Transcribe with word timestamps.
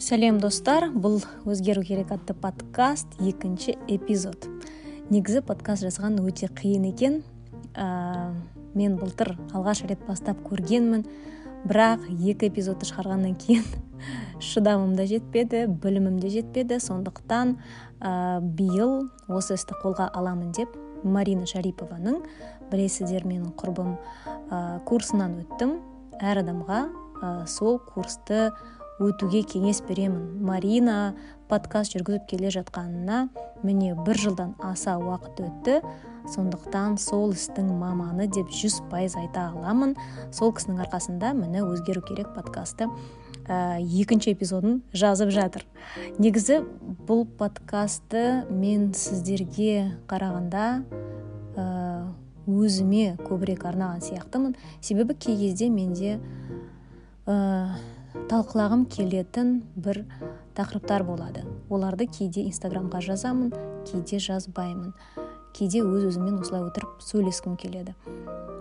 сәлем 0.00 0.38
достар. 0.40 0.88
Бұл 0.88 1.20
өзгеру 1.48 1.82
керек 1.84 2.10
атты 2.14 2.32
подкаст 2.32 3.18
екінші 3.20 3.74
эпизод. 3.88 4.46
Негізі 5.12 5.42
подкаст 5.44 5.84
жазған 5.84 6.16
өте 6.24 6.48
қиын 6.48 6.86
екен. 6.88 7.18
Ә, 7.76 8.32
мен 8.74 8.96
былтыр 8.96 9.34
алғаш 9.52 9.84
рет 9.90 10.00
бастап 10.08 10.40
көргенмін. 10.46 11.04
Бірақ 11.68 12.06
екі 12.16 12.48
эпизодты 12.48 12.88
шығарғаннан 12.88 13.36
кейін 13.42 13.66
шыдамым 14.40 14.96
да 14.96 15.04
жетпеді 15.04 15.66
білімім 15.68 16.16
де 16.22 16.32
жетпеді. 16.32 16.80
Сондықтан 16.80 17.58
ә, 18.00 18.40
биыл 18.40 19.10
осы 19.28 19.60
істі 19.60 19.76
қолға 19.84 20.08
аламын 20.16 20.56
деп 20.56 20.72
марина 21.04 21.44
шарипованың 21.44 22.22
білесіздер 22.72 23.28
менің 23.28 23.52
құрбым 23.60 23.98
ә, 24.48 24.80
курсынан 24.88 25.42
өттім. 25.44 25.76
Әр 26.20 26.40
адамға 26.40 26.84
ә, 27.20 27.46
сол 27.48 27.78
курсты 27.92 28.48
өтуге 29.00 29.40
кеңес 29.48 29.80
беремін. 29.88 30.42
Марина 30.44 31.14
подкаст 31.48 31.96
жүргізіп 31.96 32.26
келе 32.28 32.52
жатқанына 32.52 33.28
міне 33.64 33.94
бір 33.96 34.20
жылдан 34.20 34.54
аса 34.60 34.98
уақыт 35.00 35.40
өтті. 35.46 35.80
Сондықтан 36.30 36.98
сол 37.00 37.32
істің 37.32 37.72
маманы 37.80 38.28
деп 38.28 38.52
жүз 38.52 38.82
пайыз 38.92 39.16
айта 39.18 39.48
аламын. 39.54 39.96
Сол 40.36 40.52
кісінің 40.52 40.84
арқасында 40.84 41.32
міне 41.34 41.64
өзгеру 41.64 42.04
керек 42.04 42.28
подкасты 42.36 42.90
ә, 43.48 43.80
екінші 43.80 44.34
эпизодын 44.34 44.82
жазып 44.92 45.32
жатыр. 45.34 45.64
Негізі 46.20 46.60
бұл 47.08 47.24
подкастты 47.24 48.44
мен 48.52 48.90
сіздерге 48.94 49.96
қарағанда 50.10 50.66
ә, 51.56 51.64
өзіме 52.46 53.16
көбірек 53.24 53.64
арнаған 53.64 54.04
сияқтымын. 54.04 54.54
Себебі 54.84 55.16
кей 55.16 55.40
кезде 55.40 55.70
менде 55.72 56.18
ә, 57.26 57.80
талқылағым 58.30 58.86
келетін 58.90 59.60
бір 59.76 60.04
тақырыптар 60.58 61.04
болады. 61.06 61.44
Оларды 61.70 62.06
кейде 62.06 62.44
инстаграмға 62.48 63.00
жазамын 63.04 63.52
кейде 63.88 64.18
жазбаймын. 64.22 64.92
Кейде 65.54 65.82
өз 65.82 66.10
өзіммен 66.12 66.40
осылай 66.40 66.62
отырып 66.66 67.00
сөйлескім 67.02 67.56
келеді. 67.58 67.94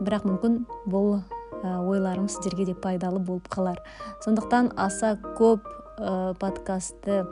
Бірақ 0.01 0.25
мүмкін 0.25 0.63
бұл 0.89 1.21
ойларым 1.63 2.29
сіздерге 2.29 2.65
де 2.71 2.75
пайдалы 2.75 3.19
болып 3.19 3.49
қалар. 3.51 3.81
Сондықтан 4.23 4.71
аса 4.77 5.17
көп 5.37 5.65
ә, 5.99 6.33
подкастты 6.39 7.25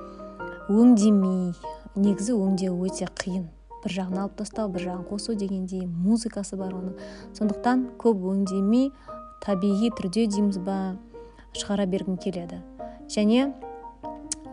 өңдемей 0.70 1.54
негізі 1.96 2.36
өңдеу 2.36 2.76
өте 2.86 3.08
қиын. 3.08 3.48
Бір 3.84 3.94
жағын 4.02 4.22
алып 4.24 4.38
тастау 4.42 4.70
бір 4.74 4.90
жағын 4.90 5.06
қосу 5.08 5.36
дегендей 5.38 5.86
музыкасы 5.88 6.58
бар 6.60 6.74
оның. 6.76 6.98
Сондықтан 7.38 7.88
көп 8.02 8.26
өңдемей 8.34 8.92
табиғи 9.46 9.94
түрде 9.96 10.28
дейміз 10.28 10.60
ба? 10.66 10.98
Шығара 11.58 11.88
бергім 11.90 12.18
келеді. 12.22 12.62
Және 13.12 13.52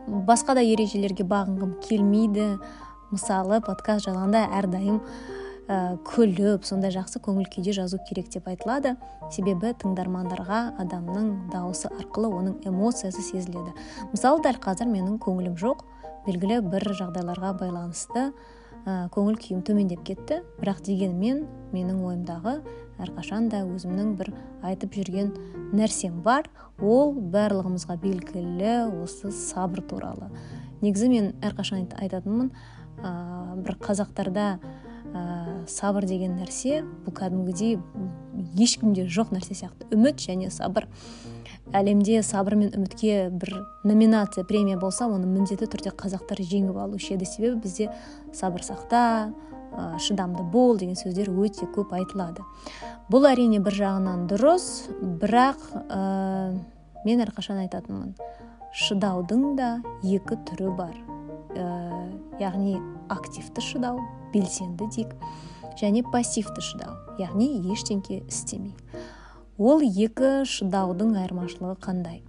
басқа 0.09 0.57
да 0.59 0.65
ережелерге 0.65 1.25
бағынғым 1.29 1.79
келмейді. 1.85 2.59
Мысалы 3.13 3.61
подкаст 3.65 4.09
жазғанда 4.09 4.47
әрдайым 4.59 5.01
ә, 5.69 5.97
күліп 6.09 6.67
сондай 6.67 6.93
жақсы 6.95 7.21
көңіл 7.25 7.47
күйде 7.53 7.75
жазу 7.77 8.01
керек 8.09 8.31
деп 8.33 8.49
айтылады. 8.51 8.97
Себебі 9.33 9.73
тыңдармандарға 9.81 10.61
адамның 10.83 11.31
дауысы 11.53 11.89
арқылы 11.93 12.33
оның 12.41 12.59
эмоциясы 12.69 13.23
сезіледі. 13.23 13.75
Мысалы 14.13 14.43
дәл 14.45 14.61
қазір 14.61 14.91
менің 14.91 15.21
көңілім 15.23 15.57
жоқ. 15.61 15.87
Белгілі 16.27 16.61
бір 16.67 16.89
жағдайларға 16.99 17.55
байланысты 17.61 18.31
ә, 18.85 19.09
көңіл 19.15 19.37
күйім 19.41 19.63
төмендеп 19.67 20.05
кетті. 20.07 20.43
Бірақ 20.61 20.83
дегенмен 20.87 21.45
менің 21.75 22.03
ойымдағы 22.05 22.59
әрқашан 23.03 23.49
да 23.53 23.65
өзімнің 23.67 24.15
бір 24.19 24.31
айтып 24.65 24.95
жүрген 24.99 25.33
нәрсем 25.75 26.21
бар. 26.25 26.49
Ол 26.79 27.15
барлығымызға 27.35 27.97
белгілі 28.03 28.77
осы 29.03 29.33
сабыр 29.35 29.83
туралы. 29.89 30.31
Негізі 30.85 31.11
мен 31.11 31.33
әрқашан 31.45 31.89
айтатынмын 31.99 32.53
ә, 33.01 33.13
бір 33.65 33.79
қазақтарда 33.83 34.49
ә, 35.15 35.25
сабыр 35.71 36.07
деген 36.09 36.37
нәрсе 36.41 36.83
бұл 37.07 37.17
кәдімгідей 37.17 37.79
ешкімде 38.61 39.07
жоқ 39.09 39.33
нәрсе 39.35 39.57
сияқты. 39.57 39.89
Үміт 39.95 40.21
және 40.23 40.51
сабыр. 40.53 40.89
Әлемде 41.73 42.23
сабыр 42.23 42.57
мен 42.61 42.73
үмітке 42.77 43.31
бір 43.31 43.57
номинация 43.85 44.45
премия 44.45 44.77
болса 44.79 45.07
оны 45.09 45.27
міндетті 45.27 45.69
түрде 45.71 45.95
қазақтар 45.97 46.43
жеңіп 46.45 46.77
алушы 46.77 47.15
еді. 47.15 47.27
Себебі 47.27 47.63
бізде 47.65 47.89
сабыр 48.33 48.65
сақта 48.67 49.33
ә, 49.73 49.99
шыдамды 49.99 50.43
бол 50.43 50.77
деген 50.79 50.99
сөздер 50.99 51.31
өте 51.33 51.67
көп 51.75 51.95
айтылады. 51.97 52.45
Бұл 53.11 53.29
әрине 53.31 53.61
бір 53.65 53.79
жағынан 53.81 54.27
дұрыс 54.31 54.91
бірақ 55.23 55.65
ә, 55.89 56.55
мен 57.05 57.25
әрқашан 57.25 57.65
айтатынмын 57.65 58.15
шыдаудың 58.75 59.55
да 59.59 59.71
екі 60.03 60.39
түрі 60.51 60.75
бар. 60.77 60.95
Ә, 61.55 61.67
яғни 62.43 62.77
активті 63.09 63.63
шыдау 63.63 64.01
белсенді 64.35 64.89
дейік 64.91 65.15
және 65.81 66.05
пассивті 66.11 66.63
шыдау. 66.63 66.97
Яғни 67.19 67.51
ештеңке 67.73 68.23
істемей. 68.27 68.75
Ол 69.59 69.83
екі 69.83 70.45
шыдаудың 70.49 71.15
айырмашылығы 71.21 71.77
қандай? 71.83 72.23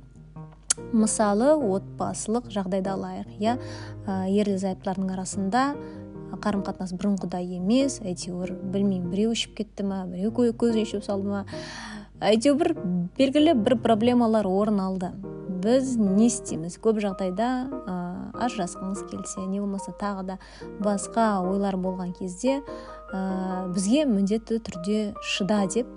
Мысалы 0.92 1.54
отбасылық 1.56 2.50
жағдайды 2.54 2.92
алайық 2.92 3.30
иә? 3.40 3.58
Ерлі 4.06 4.58
зайыптылардың 4.60 5.14
арасында 5.16 5.64
қарым 6.44 6.66
қатынас 6.68 6.94
бұрынғыдай 6.98 7.56
емес 7.58 8.02
әйтеуір 8.04 8.54
білмеймін 8.74 9.10
біреу 9.10 9.34
ішіп 9.34 9.56
кетті 9.62 9.86
ма 9.88 10.04
біреу 10.10 10.34
көзін 10.36 10.86
шөп 10.90 11.06
салды 11.08 11.32
ма? 11.32 11.46
Әйтеуір 12.20 12.76
белгілі 13.18 13.56
бір 13.60 13.78
проблемалар 13.84 14.48
орын 14.48 14.82
алды. 14.84 15.12
Біз 15.66 15.96
не 15.98 16.28
істейміз? 16.28 16.78
Көп 16.84 17.00
жағдайда 17.04 17.50
ә, 17.72 17.96
ажырасқыңыз 18.46 19.06
келсе 19.10 19.46
не 19.48 19.60
болмаса 19.64 19.96
тағы 20.00 20.26
да 20.28 20.38
басқа 20.84 21.42
ойлар 21.48 21.80
болған 21.80 22.14
кезде 22.18 22.60
ә, 23.12 23.72
бізге 23.74 24.06
міндетті 24.06 24.60
түрде 24.68 25.00
шыда 25.24 25.64
деп 25.72 25.90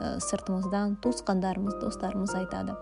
сыртымыздан 0.00 0.96
туысқандарымыз 1.02 1.78
достарымыз 1.80 2.34
айтады. 2.34 2.76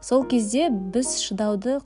Сол 0.00 0.24
кезде 0.24 0.68
біз 0.70 1.16
шыдауды 1.22 1.80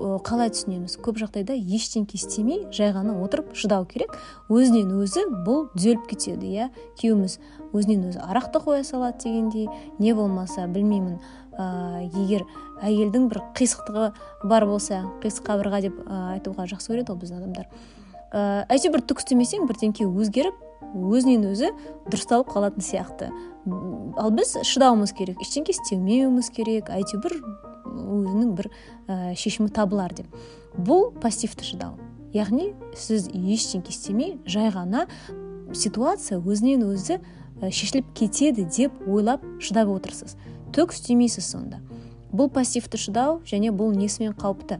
қалай 0.00 0.50
түсінеміз? 0.50 0.96
Көп 1.02 1.20
жағдайда 1.20 1.54
ештеңке 1.54 2.16
істемей 2.18 2.64
жай 2.74 2.90
ғана 2.94 3.14
отырып 3.22 3.52
шыдау 3.54 3.84
керек. 3.86 4.16
Өзінен 4.50 4.90
өзі 4.98 5.26
бұл 5.46 5.68
түзеліп 5.76 6.08
кетеді 6.10 6.48
иә? 6.50 6.70
Күйеуіміз 6.98 7.36
өзінен 7.76 8.08
өзі 8.10 8.22
арақ 8.24 8.50
та 8.54 8.62
қоя 8.64 8.82
салады 8.86 9.22
дегендей 9.24 9.68
не 9.98 10.14
болмаса 10.14 10.66
білмеймін 10.66 11.20
ә, 11.54 12.02
егер 12.08 12.46
әйелдің 12.82 13.28
бір 13.30 13.42
қисықтығы 13.58 14.10
бар 14.50 14.66
болса 14.66 15.04
қисық 15.22 15.46
қабырға 15.50 15.82
деп 15.86 16.02
айтуға 16.08 16.66
жақсы 16.70 16.90
көреді 16.90 17.12
ғой 17.12 17.22
біздің 17.22 17.44
адамдар. 17.44 17.70
Ә, 18.32 18.66
әйтеуір 18.70 19.04
түк 19.06 19.22
істемесең 19.22 19.70
бірдеңке 19.70 20.08
өзгеріп 20.08 20.58
өзінен 20.94 21.46
өзі 21.52 21.70
дұрысталып 22.10 22.50
қалатын 22.50 22.82
сияқты. 22.82 23.30
Ал 23.66 24.30
біз 24.32 24.54
шыдауымыз 24.64 25.12
керек 25.16 25.40
ештеңке 25.44 25.74
істемеуіміз 25.74 26.48
керек 26.54 26.88
әйтеуір 26.92 27.36
өзінің 27.90 28.54
бір 28.56 28.70
ә, 29.06 29.34
шешімі 29.36 29.68
табылар 29.74 30.14
деп. 30.16 30.30
Бұл 30.76 31.10
пассивті 31.20 31.66
шыдау. 31.66 31.98
Яғни 32.32 32.72
сіз 32.96 33.28
ештеңке 33.28 33.92
істемей 33.92 34.38
жай 34.46 34.70
ғана 34.72 35.06
ситуация 35.74 36.38
өзінен 36.40 36.86
өзі 36.88 37.18
шешіліп 37.60 38.14
кетеді 38.16 38.64
деп 38.64 38.96
ойлап 39.06 39.44
шыдап 39.60 39.90
отырсыз. 39.92 40.36
Түк 40.72 40.94
істемейсіз 40.94 41.50
сонда. 41.50 41.82
Бұл 42.32 42.48
пассивті 42.54 43.00
шыдау 43.00 43.40
және 43.44 43.74
бұл 43.74 43.92
несімен 43.96 44.36
қауіпті. 44.38 44.78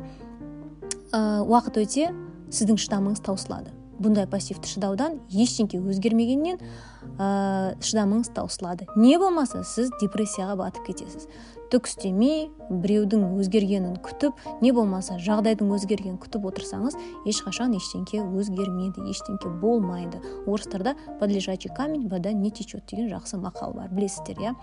Ә, 1.10 1.42
уақыт 1.42 1.82
өте 1.82 2.08
сіздің 2.54 2.78
шыдамыңыз 2.78 3.20
таусылады. 3.26 3.74
Бұндай 4.00 4.26
пассивті 4.30 4.70
шыдаудан 4.70 5.18
ештеңке 5.30 5.80
өзгермегеннен 5.80 6.60
ә, 6.60 7.76
шыдамыңыз 7.84 8.32
таусылады 8.36 8.88
не 8.96 9.16
болмаса 9.20 9.62
сіз 9.64 9.92
депрессияға 10.00 10.56
батып 10.60 10.90
кетесіз. 10.90 11.28
Түк 11.70 11.86
істемей 11.86 12.50
біреудің 12.70 13.36
өзгергенін 13.38 13.96
күтіп 14.02 14.38
не 14.62 14.72
болмаса 14.74 15.16
жағдайдың 15.22 15.70
өзгергенін 15.76 16.18
күтіп 16.22 16.46
отырсаңыз 16.50 16.96
ешқашан 17.30 17.74
ештеңке 17.78 18.20
өзгермейді 18.22 19.06
ештеңке 19.10 19.50
болмайды. 19.62 20.20
Орыстарда 20.46 20.94
под 21.20 21.30
лежачий 21.30 21.70
камень 21.74 22.08
вода 22.08 22.32
не 22.32 22.50
течет 22.50 22.86
деген 22.90 23.08
жақсы 23.10 23.38
мақал 23.38 23.74
бар 23.74 23.90
білесіздер 23.90 24.38
иә? 24.42 24.54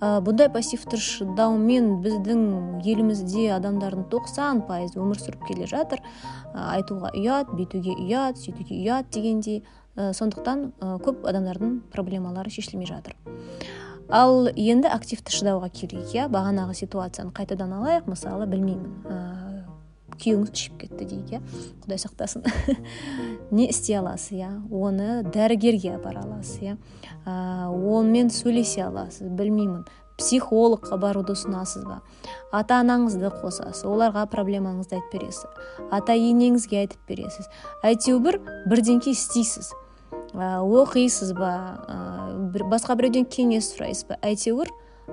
Бұндай 0.00 0.50
пассивті 0.54 0.98
шыдаумен 0.98 2.00
біздің 2.04 2.82
елімізде 2.82 3.50
адамдардың 3.58 4.08
тоқсан 4.10 4.64
пайызы 4.66 4.98
өмір 5.02 5.22
сүріп 5.22 5.46
келе 5.48 5.66
жатыр. 5.70 6.02
Айтуға 6.54 7.14
ұят 7.14 7.50
бүйтуге 7.54 7.98
ұят 7.98 8.38
сөйтуге 8.38 8.78
ұят 8.82 9.10
дегендей. 9.14 9.64
Сондықтан 9.94 10.72
көп 11.06 11.22
адамдардың 11.30 11.76
проблемалары 11.94 12.50
шешілмей 12.50 12.88
жатыр. 12.90 13.14
Ал 14.08 14.48
енді 14.52 14.90
активті 14.92 15.32
шыдауға 15.34 15.70
келейік 15.74 16.12
иә? 16.14 16.28
Бағанағы 16.32 16.76
ситуацияны 16.76 17.32
қайтадан 17.36 17.72
алайық. 17.78 18.08
Мысалы 18.10 18.46
білмеймін 18.50 19.04
ә, 19.08 19.18
күйеуіңіз 20.20 20.52
ішіп 20.52 20.78
кетті 20.82 21.08
дейік 21.10 21.34
иә? 21.34 21.40
Құдай 21.84 22.00
сақтасын. 22.02 22.44
Не 23.54 23.68
істей 23.70 23.98
аласыз 23.98 24.36
иә? 24.36 24.52
Оны 24.70 25.22
дәрігерге 25.24 25.96
апара 25.96 26.24
аласыз 26.24 26.62
иә? 26.62 26.78
Онымен 27.24 28.30
сөйлесе 28.34 28.86
аласыз 28.88 29.28
білмеймін. 29.28 29.84
Психологқа 30.14 30.94
баруды 30.94 31.34
ұсынасыз 31.34 31.82
ба? 31.88 31.96
Ата 32.54 32.76
анаңызды 32.84 33.32
қосасыз 33.34 33.82
оларға 33.90 34.28
проблемаңызды 34.30 35.00
айтып 35.00 35.16
бересіз. 35.16 35.48
Ата 35.90 36.14
енеңізге 36.14 36.84
айтып 36.84 37.00
бересіз. 37.08 37.48
Әйтеуір 37.82 38.38
бірдеңке 38.70 39.10
істейсіз. 39.10 39.72
Оқисыз 40.34 41.32
ба? 41.34 41.52
Басқа 42.70 42.96
біреуден 42.98 43.26
кеңес 43.30 43.70
сұрайсыз 43.74 44.08
ба? 44.08 44.18
Әйтеуір 44.22 44.70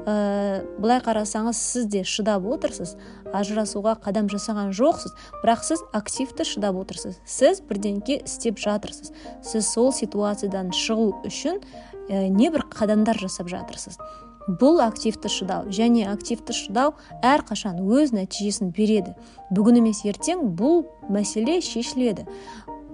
ә, 0.08 0.64
былай 0.80 1.02
қарасаңыз 1.04 1.58
сіз 1.58 1.86
де 1.92 2.02
шыдап 2.08 2.46
отырсыз 2.48 2.96
ажырасуға 3.36 3.98
қадам 4.02 4.32
жасаған 4.32 4.72
жоқсыз 4.74 5.14
бірақ 5.44 5.64
сіз 5.68 5.84
активті 5.94 6.48
шыдап 6.48 6.80
отырсыз. 6.82 7.20
Сіз 7.26 7.62
бірдеңке 7.68 8.22
істеп 8.26 8.58
жатырсыз. 8.58 9.14
Сіз 9.46 9.70
сол 9.70 9.92
ситуациядан 9.94 10.74
шығу 10.74 11.22
үшін 11.28 11.62
ә, 12.10 12.28
небір 12.30 12.66
қадамдар 12.74 13.20
жасап 13.22 13.52
жатырсыз. 13.52 14.00
Бұл 14.48 14.82
активті 14.82 15.30
шыдау 15.30 15.70
және 15.70 16.08
активті 16.10 16.56
шыдау 16.58 16.96
әрқашан 17.22 17.78
өз 17.86 18.10
нәтижесін 18.16 18.72
береді. 18.74 19.14
Бүгін 19.54 19.84
емес 19.84 20.02
ертең 20.10 20.56
бұл 20.58 20.88
мәселе 21.14 21.60
шешіледі. 21.62 22.26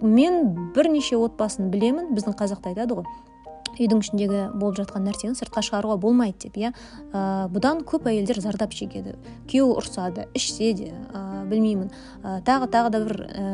Мен 0.01 0.71
бірнеше 0.75 1.17
отбасын 1.17 1.71
білемін. 1.73 2.13
Біздің 2.17 2.37
қазақта 2.37 2.73
айтады 2.73 2.99
ғой 3.01 3.09
үйдің 3.77 4.01
ішіндегі 4.01 4.39
болып 4.57 4.79
жатқан 4.79 5.05
нәрсені 5.05 5.37
сыртқа 5.37 5.61
шығаруға 5.65 5.97
болмайды 6.01 6.47
деп 6.47 6.57
иә. 6.57 6.71
Ә, 7.13 7.45
бұдан 7.53 7.83
көп 7.87 8.07
әйелдер 8.09 8.39
зардап 8.41 8.73
шегеді 8.73 9.15
күйеуі 9.49 9.77
ұрсады 9.77 10.27
ішсе 10.37 10.73
де 10.77 10.89
ә, 11.13 11.45
білмеймін. 11.49 11.91
Ә, 12.23 12.39
тағы 12.47 12.69
тағы 12.73 12.93
да 12.95 13.03
бір 13.05 13.21
ә, 13.27 13.45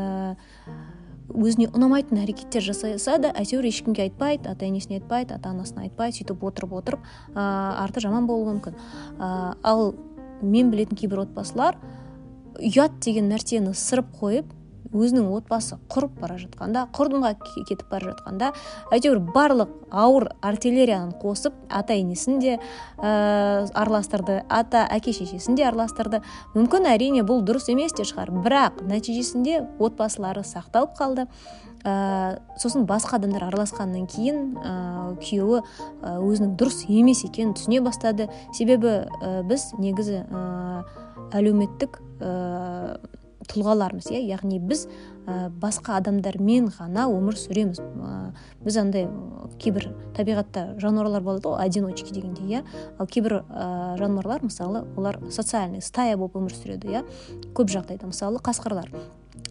өзіне 1.34 1.70
ұнамайтын 1.74 2.24
әрекеттер 2.24 2.64
жасаса 2.64 3.18
да 3.22 3.34
әйтеуір 3.36 3.68
ешкімге 3.68 4.08
айтпайды 4.08 4.50
ата 4.52 4.68
енесіне 4.68 5.02
айтпайды 5.02 5.36
ата 5.36 5.52
анасына 5.52 5.88
айтпайды 5.88 6.22
сөйтіп 6.22 6.44
отырып 6.48 6.76
отырып 6.80 7.06
ә, 7.34 7.44
арты 7.84 8.04
жаман 8.04 8.28
болуы 8.30 8.54
мүмкін. 8.54 8.80
Ә, 9.20 9.56
ал 9.64 9.96
мен 10.42 10.72
білетін 10.72 11.00
кейбір 11.00 11.26
отбасылар 11.28 11.80
ұят 12.60 13.00
деген 13.04 13.32
нәрсені 13.32 13.74
сырып 13.76 14.12
қойып 14.20 14.52
өзінің 14.94 15.30
отбасы 15.36 15.78
құрып 15.92 16.20
бара 16.22 16.38
жатқанда 16.42 16.88
құрдымға 16.96 17.34
кетіп 17.44 17.86
бара 17.92 18.14
жатқанда 18.14 18.52
әйтеуір 18.94 19.20
барлық 19.34 19.74
ауыр 19.94 20.30
артиллерияны 20.42 21.18
қосып 21.22 21.54
ата 21.70 21.98
енесін 21.98 22.40
де 22.42 22.56
ә, 22.58 23.68
араластырды 23.74 24.42
ата 24.50 24.86
әке 24.92 25.14
шешесін 25.14 25.58
де 25.58 25.68
араластырды. 25.68 26.22
Мүмкін 26.56 26.88
әрине 26.94 27.24
бұл 27.26 27.44
дұрыс 27.46 27.70
емес 27.74 27.94
те 27.98 28.06
шығар. 28.08 28.32
Бірақ 28.44 28.82
нәтижесінде 28.90 29.62
отбасылары 29.80 30.46
сақталып 30.48 30.98
қалды. 30.98 31.28
Ә, 31.84 32.40
сосын 32.58 32.88
басқа 32.88 33.18
адамдар 33.20 33.50
араласқаннан 33.50 34.08
кейін 34.12 34.54
ә, 34.58 34.76
күйеуі 35.22 35.62
ә, 35.62 36.16
өзінің 36.22 36.56
дұрыс 36.60 36.86
емес 36.88 37.26
екенін 37.28 37.58
түсіне 37.58 37.84
бастады. 37.84 38.30
Себебі 38.56 39.04
ә, 39.04 39.42
біз 39.50 39.74
негізі 39.78 40.24
ә, 40.24 40.86
әлеуметтік 41.34 42.00
тұлғалармыз 43.50 44.10
иә 44.12 44.22
яғни 44.26 44.60
біз 44.60 44.86
ә, 45.28 45.50
басқа 45.50 45.98
адамдармен 46.00 46.70
ғана 46.78 47.08
өмір 47.12 47.38
сүреміз. 47.40 47.80
Ә, 47.80 48.34
біз 48.64 48.78
андай 48.82 49.08
кейбір 49.62 49.90
табиғатта 50.18 50.74
жануарлар 50.82 51.24
болады 51.26 51.50
ғой 51.50 51.66
одиночки 51.66 52.14
дегендей 52.14 52.60
иә. 52.60 52.64
Ал 53.00 53.08
кейбір 53.08 53.42
ә, 53.44 53.98
жануарлар 54.00 54.44
мысалы 54.44 54.86
олар 54.98 55.20
социальный 55.32 55.82
стая 55.82 56.18
болып 56.18 56.38
өмір 56.42 56.56
сүреді 56.58 56.94
иә. 56.94 57.04
Көп 57.56 57.74
жағдайда 57.74 58.10
мысалы 58.10 58.42
қасқырлар. 58.44 58.90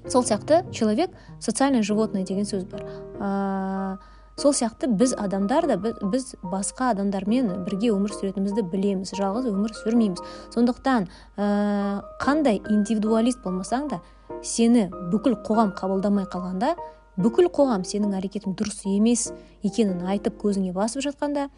Сол 0.08 0.24
сияқты 0.24 0.64
человек 0.72 1.10
социальное 1.40 1.82
животное 1.82 2.24
деген 2.24 2.44
сөз 2.44 2.64
бар. 2.64 2.86
Ә, 3.18 3.98
сол 4.36 4.54
сияқты 4.56 4.88
біз 4.88 5.14
адамдар 5.18 5.66
да 5.68 5.76
біз 5.76 6.34
басқа 6.42 6.92
адамдармен 6.92 7.64
бірге 7.66 7.92
өмір 7.92 8.14
сүретінімізді 8.16 8.64
білеміз 8.72 9.12
жалғыз 9.18 9.50
өмір 9.52 9.74
сүрмейміз. 9.76 10.22
Сондықтан 10.54 11.08
ә, 11.36 12.02
қандай 12.22 12.62
индивидуалист 12.62 13.42
болмасаң 13.44 13.88
да 13.92 14.00
сені 14.42 14.88
бүкіл 15.12 15.36
қоғам 15.44 15.74
қабылдамай 15.76 16.26
қалғанда 16.32 16.74
бүкіл 17.20 17.50
қоғам 17.52 17.84
сенің 17.84 18.16
әрекетің 18.16 18.56
дұрыс 18.56 18.86
емес 18.88 19.28
екенін 19.62 20.06
айтып 20.08 20.38
көзіңе 20.40 20.72
басып 20.72 21.04
жатқанда 21.04 21.50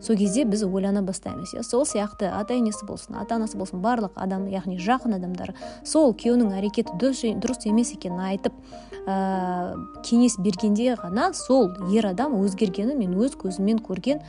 сол 0.00 0.16
кезде 0.16 0.44
біз 0.44 0.64
ойлана 0.64 1.02
бастаймыз 1.02 1.54
иә. 1.54 1.62
Сол 1.62 1.84
сияқты 1.84 2.30
ата 2.32 2.54
енесі 2.54 2.86
болсын 2.88 3.18
ата 3.20 3.36
анасы 3.36 3.58
болсын 3.60 3.82
барлық 3.84 4.16
адам 4.16 4.46
яғни 4.48 4.78
жақын 4.80 5.18
адамдар 5.18 5.54
сол 5.84 6.14
күйеуінің 6.14 6.54
әрекеті 6.60 6.96
дұрыс 7.00 7.66
емес 7.68 7.92
екенін 7.96 8.22
айтып 8.30 8.56
ә, 9.06 9.76
кеңес 10.06 10.38
бергенде 10.40 10.94
ғана 11.00 11.32
сол 11.34 11.70
ер 11.92 12.10
адам 12.12 12.38
өзгергенін 12.40 12.98
мен 12.98 13.18
өз 13.20 13.36
көзіммен 13.40 13.82
көрген 13.84 14.24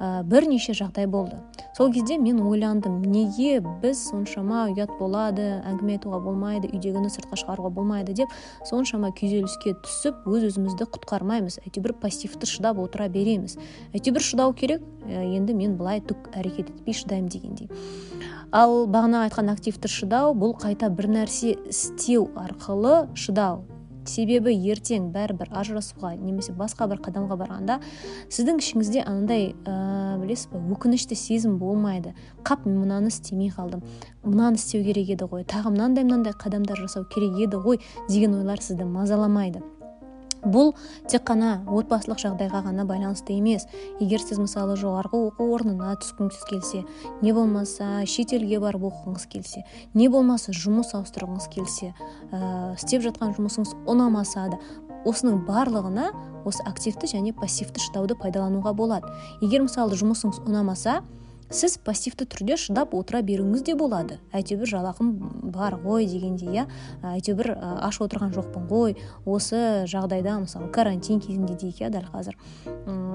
ә, 0.00 0.22
бірнеше 0.22 0.74
жағдай 0.76 1.06
болды. 1.06 1.38
Сол 1.76 1.92
кезде 1.92 2.18
мен 2.18 2.40
ойландым 2.44 3.00
неге 3.02 3.60
біз 3.82 4.00
соншама 4.10 4.66
ұят 4.72 4.92
болады 4.98 5.62
әңгіме 5.68 5.96
айтуға 5.96 6.20
болмайды 6.22 6.70
үйдегіні 6.72 7.10
сыртқа 7.12 7.38
шығаруға 7.40 7.72
болмайды 7.72 8.14
деп 8.16 8.32
соншама 8.68 9.12
күйзеліске 9.16 9.74
түсіп 9.84 10.26
өз 10.28 10.48
өзімізді 10.52 10.88
құтқармаймыз. 10.92 11.60
Әйтеуір 11.64 11.96
пассивті 12.02 12.48
шыдап 12.50 12.80
отыра 12.82 13.08
береміз. 13.08 13.58
Әйтеуір 13.96 14.22
шыдау 14.22 14.52
керек 14.52 14.84
ә, 15.08 15.24
енді 15.24 15.56
мен 15.56 15.76
былай 15.80 16.04
түк 16.04 16.30
әрекет 16.36 16.72
етпей 16.74 16.96
шыдаймын 16.96 17.32
дегендей. 17.32 17.70
Ал 18.52 18.84
бағана 18.84 19.24
айтқан 19.26 19.48
активті 19.48 19.88
шыдау 19.88 20.34
бұл 20.36 20.52
қайта 20.60 20.90
бір 20.92 21.08
нәрсе 21.08 21.56
істеу 21.72 22.28
арқылы 22.36 23.06
шыдау. 23.16 23.64
Себебі 24.08 24.54
ертең 24.72 25.10
бәрібір 25.14 25.52
ажырасуға 25.52 26.14
немесе 26.18 26.54
басқа 26.56 26.88
бір 26.90 27.02
қадамға 27.04 27.38
барғанда 27.40 27.78
сіздің 28.32 28.62
ішіңізде 28.62 29.04
анандай 29.04 29.52
ә, 29.64 30.18
білесіз 30.22 30.48
ба 30.52 30.62
өкінішті 30.76 31.18
сезім 31.18 31.58
болмайды. 31.58 32.14
Қап 32.44 32.66
мен 32.66 32.80
мынаны 32.82 33.12
істемей 33.12 33.52
қалдым 33.54 33.84
мынаны 34.24 34.60
істеу 34.60 34.82
керек 34.84 35.14
еді 35.16 35.28
ғой 35.30 35.46
тағы 35.46 35.74
мынандай 35.74 36.04
мынандай 36.04 36.34
қадамдар 36.38 36.80
жасау 36.86 37.04
керек 37.04 37.38
еді 37.46 37.62
ғой 37.62 37.80
деген 38.08 38.38
ойлар 38.40 38.62
сізді 38.62 38.88
мазаламайды. 38.88 39.62
Бұл 40.42 40.72
тек 41.10 41.24
қана 41.28 41.62
отбасылық 41.70 42.20
жағдайға 42.22 42.62
ғана 42.66 42.86
байланысты 42.88 43.36
емес. 43.36 43.66
Егер 44.00 44.22
сіз 44.22 44.40
мысалы 44.42 44.76
жоғарғы 44.80 45.20
оқу 45.28 45.48
орнына 45.54 45.94
түскіңіз 46.02 46.42
келсе 46.50 46.82
не 47.22 47.32
болмаса 47.32 48.02
шетелге 48.06 48.60
барып 48.62 48.88
оқығыңыз 48.90 49.26
келсе 49.32 49.64
не 49.94 50.08
болмаса 50.12 50.54
жұмыс 50.56 50.92
ауыстырғыңыз 50.98 51.48
келсе 51.52 51.92
ә, 52.32 52.74
істеп 52.74 53.04
жатқан 53.06 53.36
жұмысыңыз 53.38 53.76
ұнамаса 53.86 54.48
да 54.52 54.58
осының 55.08 55.42
барлығына 55.46 56.10
осы 56.46 56.62
активті 56.66 57.10
және 57.10 57.34
пассивті 57.34 57.82
шыдауды 57.82 58.16
пайдалануға 58.18 58.74
болады. 58.74 59.10
Егер 59.42 59.64
мысалы 59.66 59.98
жұмысыңыз 59.98 60.42
ұнамаса 60.46 61.00
сіз 61.52 61.76
пассивті 61.84 62.26
түрде 62.26 62.56
шыдап 62.56 62.94
отыра 62.96 63.20
беруіңіз 63.22 63.62
де 63.66 63.76
болады. 63.78 64.18
Әйтеуір 64.32 64.70
жалақым 64.72 65.12
бар 65.52 65.76
ғой 65.82 66.06
дегендей 66.08 66.62
иә? 66.62 66.66
Әйтеуір 67.04 67.52
аш 67.60 68.00
отырған 68.02 68.32
жоқпын 68.34 68.68
ғой. 68.70 68.96
Осы 69.24 69.84
жағдайда 69.90 70.38
мысалы 70.42 70.70
карантин 70.72 71.20
кезінде 71.20 71.54
дейік 71.60 71.84
иә 71.84 71.92
дәл 71.92 72.08
қазір. 72.12 72.38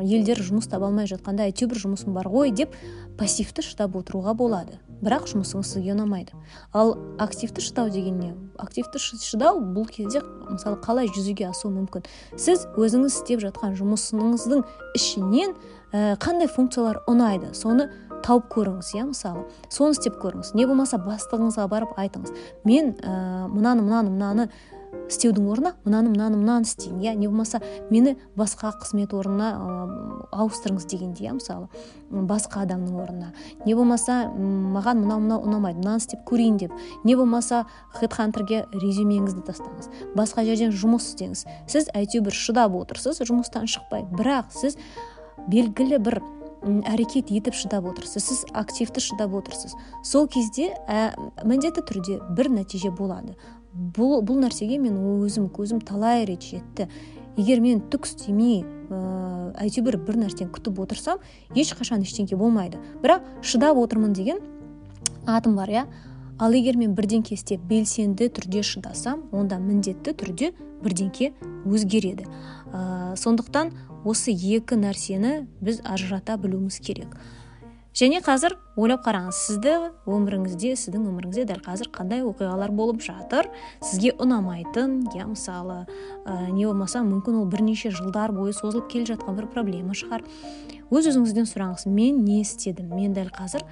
Елдер 0.06 0.42
жұмыс 0.46 0.70
таба 0.70 0.92
алмай 0.92 1.10
жатқанда 1.10 1.50
әйтеуір 1.50 1.82
жұмысым 1.82 2.14
бар 2.14 2.30
ғой 2.30 2.54
деп 2.54 2.76
пассивті 3.18 3.66
шыдап 3.66 3.98
отыруға 3.98 4.38
болады. 4.38 4.78
Бірақ 4.98 5.28
жұмысыңыз 5.30 5.76
сізге 5.76 5.94
ұнамайды. 5.94 6.34
Ал 6.74 6.96
активті 7.22 7.62
шыдау 7.62 7.90
деген 7.94 8.18
не? 8.18 8.32
Активті 8.58 8.98
шыдау 8.98 9.60
бұл 9.62 9.86
кезде 9.90 10.24
мысалы 10.50 10.80
қалай 10.82 11.10
жүзеге 11.14 11.46
асуы 11.52 11.70
мүмкін? 11.76 12.06
Сіз 12.34 12.66
өзіңіз 12.74 13.20
істеп 13.20 13.44
жатқан 13.46 13.78
жұмысыңыздың 13.78 14.66
ішінен 14.98 15.54
қандай 15.94 16.50
функциялар 16.50 17.04
ұнайды? 17.06 17.54
Соны 17.54 17.92
тауып 18.26 18.48
көріңіз 18.54 18.94
иә 18.96 19.06
мысалы. 19.12 19.46
Соны 19.70 19.98
істеп 19.98 20.18
көріңіз. 20.22 20.54
Не 20.58 20.66
болмаса 20.68 21.00
бастығыңызға 21.02 21.68
барып 21.72 21.94
айтыңыз. 22.00 22.34
Мен 22.66 22.96
ә, 23.02 23.48
мынаны 23.52 23.84
мынаны 23.86 24.14
мынаны 24.14 24.50
істеудің 25.08 25.48
орнына 25.52 25.74
мынаны 25.86 26.12
мынаны 26.12 26.38
мынаны 26.40 26.68
істейін 26.68 27.00
иә 27.00 27.14
не 27.16 27.28
болмаса 27.28 27.62
мені 27.90 28.16
басқа 28.36 28.74
қызмет 28.82 29.14
орнына 29.16 29.50
ә, 29.56 30.28
ауыстырыңыз 30.32 30.88
дегендей 30.88 31.28
иә 31.28 31.36
мысалы. 31.38 31.68
Басқа 32.12 32.64
адамның 32.66 33.00
орнына. 33.04 33.34
Не 33.66 33.76
болмаса 33.76 34.28
маған 34.32 35.04
мынау 35.04 35.20
мынау 35.24 35.44
ұнамайды 35.48 35.80
мынаны 35.82 36.04
істеп 36.04 36.24
көрейін 36.28 36.58
деп. 36.64 36.74
Не 37.04 37.16
болмаса 37.16 37.66
хедхантерге 38.00 38.66
резюмеңізді 38.74 39.46
тастаңыз. 39.48 39.92
Басқа 40.16 40.44
жерден 40.48 40.76
жұмыс 40.76 41.12
істеңіз. 41.14 41.46
Сіз 41.68 41.92
әйтеуір 41.96 42.36
шыдап 42.36 42.76
отырсыз 42.76 43.22
жұмыстан 43.24 43.68
шықпай. 43.72 44.08
Бірақ 44.12 44.52
сіз 44.56 44.80
белгілі 45.48 46.00
бір 46.04 46.22
әрекет 46.64 47.32
етіп 47.34 47.56
шыдап 47.58 47.86
отырсыз 47.92 48.26
сіз 48.26 48.42
активті 48.54 49.02
шыдап 49.04 49.34
отырсыз. 49.38 49.76
Сол 50.04 50.28
кезде 50.28 50.72
ә, 50.88 51.14
міндетті 51.46 51.84
түрде 51.86 52.18
бір 52.38 52.50
нәтиже 52.54 52.92
болады. 52.92 53.36
Бұл, 53.74 54.22
бұл 54.26 54.42
нәрсеге 54.42 54.80
мен 54.82 54.98
өзім 55.26 55.52
көзім 55.54 55.84
талай 55.86 56.26
рет 56.26 56.48
жетті. 56.48 56.90
Егер 57.38 57.62
мен 57.62 57.84
түк 57.92 58.10
істемей 58.10 58.64
ә, 58.90 59.54
әйтеуір 59.62 60.00
бір 60.02 60.22
нәрсені 60.24 60.50
күтіп 60.54 60.82
отырсам 60.82 61.22
ешқашан 61.56 62.02
ештеңке 62.02 62.40
болмайды. 62.40 62.82
Бірақ 63.04 63.28
шыдап 63.46 63.78
отырмын 63.78 64.18
деген 64.18 64.42
атым 65.28 65.56
бар 65.60 65.70
иә? 65.70 65.86
Ал 66.39 66.53
егер 66.53 66.77
мен 66.77 66.94
бірдеңке 66.98 67.36
істеп 67.38 67.63
белсенді 67.70 68.29
түрде 68.34 68.62
шыдасам 68.65 69.25
онда 69.32 69.58
міндетті 69.62 70.13
түрде 70.17 70.51
бірдеңке 70.84 71.32
өзгереді. 71.65 72.27
Ә, 72.72 73.15
сондықтан 73.17 73.74
осы 74.06 74.32
екі 74.32 74.77
нәрсені 74.77 75.48
біз 75.62 75.82
ажырата 75.84 76.38
білуіміз 76.38 76.79
керек. 76.79 77.17
Және 77.98 78.20
қазір 78.22 78.53
ойлап 78.77 79.01
қараңыз 79.08 79.38
сізді 79.48 79.72
өміріңізде 80.06 80.75
сіздің 80.77 81.08
өміріңізде 81.10 81.48
дәл 81.50 81.63
қазір 81.65 81.89
қандай 81.96 82.22
оқиғалар 82.22 82.70
болып 82.77 83.01
жатыр? 83.01 83.50
Сізге 83.82 84.12
ұнамайтын 84.22 85.00
иә 85.15 85.25
мысалы 85.25 85.79
ә, 85.82 86.51
не 86.53 86.67
болмаса 86.67 87.01
мүмкін 87.01 87.41
ол 87.41 87.50
бірнеше 87.50 87.89
жылдар 87.89 88.36
бойы 88.38 88.53
созылып 88.53 88.91
келе 88.94 89.10
жатқан 89.10 89.39
бір 89.41 89.50
проблема 89.50 89.98
шығар. 89.98 90.22
Өз 90.94 91.10
өзіңізден 91.10 91.50
сұраңыз 91.50 91.88
мен 91.89 92.22
не 92.22 92.44
істедім? 92.44 92.94
Мен 92.94 93.17
дәл 93.17 93.34
қазір 93.34 93.65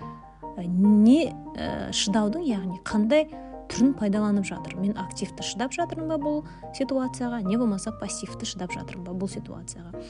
не 0.63 1.33
ә, 1.55 1.91
шыдаудың 1.91 2.45
яғни 2.47 2.79
қандай 2.87 3.27
түрін 3.71 3.95
пайдаланып 3.99 4.45
жатыр. 4.47 4.77
Мен 4.79 4.97
активті 4.97 5.43
шыдап 5.43 5.73
жатырмын 5.75 6.15
ба 6.15 6.19
бұл 6.21 6.41
ситуацияға 6.77 7.41
не 7.45 7.57
болмаса 7.57 7.93
пассивті 7.99 8.47
шыдап 8.47 8.75
жатырмын 8.75 9.07
ба 9.09 9.15
бұл 9.17 9.31
ситуацияға. 9.31 10.05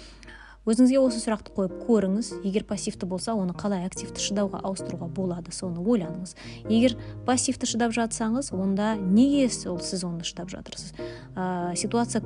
Өзіңізге 0.66 0.98
осы 0.98 1.20
сұрақты 1.22 1.52
қойып 1.54 1.74
көріңіз. 1.86 2.32
Егер 2.42 2.64
пассивті 2.66 3.06
болса 3.06 3.36
оны 3.38 3.54
қалай 3.54 3.84
активті 3.86 4.18
шыдауға 4.24 4.64
ауыстыруға 4.66 5.12
болады 5.14 5.54
соны 5.54 5.78
ойланыңыз. 5.78 6.34
Егер 6.66 6.96
пассивті 7.28 7.70
шыдап 7.70 7.94
жатсаңыз 7.94 8.50
онда 8.50 8.96
неге 8.98 9.46
сол 9.54 9.78
сіз 9.78 10.02
оны 10.10 10.25
шыдап 10.25 10.50
жатырсыз? 10.50 10.96
Ә, 11.38 11.75
ситуация 11.78 12.24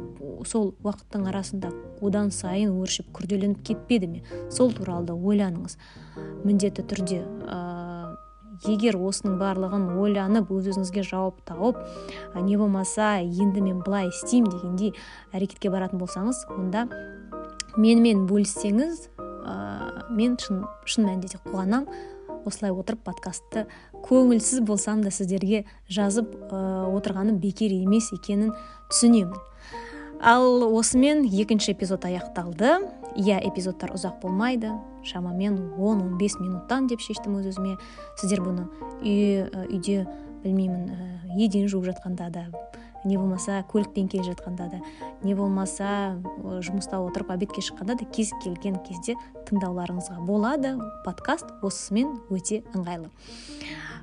сол 0.48 0.72
уақыттың 0.86 1.28
арасында 1.28 1.74
одан 2.00 2.32
сайын 2.32 2.80
өршіп 2.80 3.12
күрделеніп 3.12 3.60
кетпеді 3.60 4.08
ме? 4.08 4.24
Сол 4.48 4.72
туралы 4.72 5.12
да 5.12 5.20
ойланыңыз. 5.20 5.76
Міндетті 6.48 6.88
түрде 6.88 7.26
егер 8.68 8.98
осының 8.98 9.38
барлығын 9.40 9.88
ойланып 10.02 10.52
өз 10.52 10.70
өзіңізге 10.74 11.04
жауап 11.08 11.40
тауып 11.48 11.80
не 12.36 12.58
болмаса 12.58 13.18
енді 13.24 13.64
мен 13.64 13.82
былай 13.86 14.10
істеймін 14.12 14.52
дегендей 14.52 14.94
әрекетке 15.34 15.72
баратын 15.72 16.02
болсаңыз 16.02 16.46
онда 16.58 16.88
менімен 17.78 18.26
бөліссеңіз 18.30 19.08
ә, 19.20 20.10
мен 20.12 20.38
шын, 20.42 20.64
шын 20.86 21.08
мәнінде 21.08 21.32
де 21.32 21.42
қуанамын 21.46 21.88
осылай 22.48 22.74
отырып 22.74 23.04
подкастты 23.06 23.66
көңілсіз 24.06 24.64
болсам 24.66 25.04
да 25.04 25.12
сіздерге 25.14 25.66
жазып 25.92 26.34
ә, 26.50 26.88
отырғаным 26.90 27.40
бекер 27.42 27.74
емес 27.76 28.12
екенін 28.16 28.54
түсінемін. 28.90 29.36
Ал 30.20 30.64
осымен 30.76 31.24
екінші 31.26 31.74
эпизод 31.74 32.06
аяқталды. 32.06 32.80
Иә 33.16 33.40
эпизодтар 33.50 33.96
ұзақ 33.96 34.22
болмайды. 34.22 34.72
Шамамен 35.04 35.58
10-15 35.80 36.42
минуттан 36.44 36.88
деп 36.88 37.02
шештім 37.02 37.40
өз 37.40 37.50
өзіме. 37.54 37.78
Сіздер 38.20 38.44
бұны 38.44 38.68
үй, 39.02 39.48
үйде 39.72 40.06
білмеймін 40.44 41.38
еден 41.40 41.68
жуып 41.68 41.90
жатқанда 41.90 42.30
да 42.30 42.46
не 43.06 43.18
болмаса 43.18 43.64
көлікпен 43.72 44.10
келе 44.12 44.26
жатқанда 44.28 44.70
да 44.74 44.80
не 45.24 45.36
болмаса 45.36 46.20
жұмыста 46.44 47.00
отырып 47.00 47.32
обедке 47.32 47.64
шыққанда 47.64 47.96
да 48.02 48.06
кез 48.06 48.34
келген 48.44 48.80
кезде 48.84 49.16
тыңдауларыңызға 49.48 50.20
болады. 50.28 50.76
Подкаст 51.06 51.48
осысымен 51.62 52.12
өте 52.30 52.64
ыңғайлы. 52.76 53.10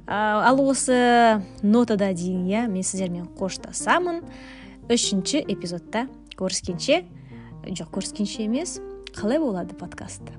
Ал 0.07 0.61
осы 0.65 1.43
нотада 1.63 2.13
дейін 2.15 2.47
иә 2.49 2.67
мен 2.71 2.83
сіздермен 2.83 3.29
қоштасамын. 3.39 4.23
Үшінші 4.87 5.43
эпизодта 5.51 6.07
көріскенше 6.39 7.03
жоқ 7.67 7.95
көріскенше 7.97 8.45
емес 8.47 8.79
қалай 9.17 9.41
болады 9.43 9.75
подкастта 9.75 10.37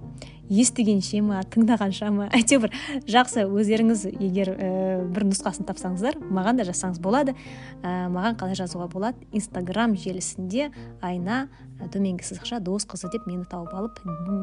естігенше 0.47 1.19
ма 1.25 1.41
тыңдағанша 1.51 2.09
ма? 2.15 2.27
Әйтеуір 2.37 2.71
жақсы 3.09 3.43
өздеріңіз 3.45 4.05
егер 4.13 4.53
ә, 4.55 4.69
бір 5.11 5.27
нұсқасын 5.31 5.67
тапсаңыздар 5.67 6.17
маған 6.23 6.61
да 6.61 6.67
жазсаңыз 6.69 7.01
болады. 7.03 7.35
Ә, 7.83 8.07
маған 8.13 8.39
қалай 8.39 8.55
жазуға 8.59 8.87
болады? 8.91 9.27
Инстаграм 9.35 9.95
желісінде 9.99 10.71
айна 11.03 11.47
ә, 11.81 11.91
төменгі 11.91 12.23
сызықша 12.27 12.61
дос 12.63 12.87
қызы 12.87 13.11
деп 13.11 13.27
мені 13.27 13.43
тауып 13.51 13.75
алып 13.75 14.01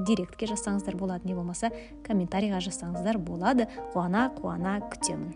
директке 0.08 0.48
жазсаңыздар 0.52 0.98
болады. 1.00 1.24
Не 1.24 1.36
болмаса 1.38 1.72
комментарийға 2.06 2.60
жазсаңыздар 2.68 3.18
болады. 3.18 3.70
Қуана 3.94 4.28
қуана 4.36 4.80
күтемін. 4.92 5.32